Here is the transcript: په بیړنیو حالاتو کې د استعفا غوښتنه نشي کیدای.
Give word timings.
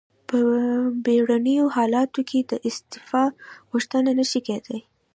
په 0.29 0.37
بیړنیو 1.05 1.65
حالاتو 1.75 2.21
کې 2.29 2.39
د 2.51 2.51
استعفا 2.67 3.23
غوښتنه 3.71 4.09
نشي 4.19 4.39
کیدای. 4.47 4.81